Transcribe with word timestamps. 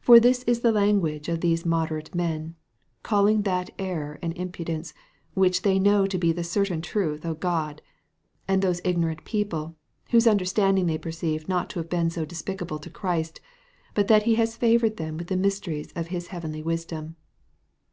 For 0.00 0.18
this 0.18 0.42
is 0.48 0.62
the 0.62 0.72
language 0.72 1.28
of 1.28 1.40
these 1.40 1.64
moderate 1.64 2.12
men, 2.12 2.56
calling 3.04 3.42
that 3.42 3.70
error 3.78 4.18
and 4.20 4.32
imprudence 4.36 4.92
which 5.34 5.62
they 5.62 5.78
know 5.78 6.08
to 6.08 6.18
be 6.18 6.32
the 6.32 6.42
certain 6.42 6.80
truth 6.82 7.24
of 7.24 7.38
God, 7.38 7.80
and 8.48 8.62
those 8.62 8.80
ignorant 8.82 9.24
people, 9.24 9.76
whose 10.10 10.26
understanding 10.26 10.86
they 10.86 10.98
perceive 10.98 11.48
not 11.48 11.70
to 11.70 11.78
have 11.78 11.88
been 11.88 12.10
so 12.10 12.24
despicable 12.24 12.80
to 12.80 12.90
Christ, 12.90 13.40
but 13.94 14.08
that 14.08 14.24
he 14.24 14.34
has 14.34 14.56
favoured 14.56 14.96
them 14.96 15.16
with 15.16 15.28
the 15.28 15.36
mysteries 15.36 15.92
of 15.94 16.08
his 16.08 16.26
heavenly 16.34 16.64
wisdom. 16.64 17.14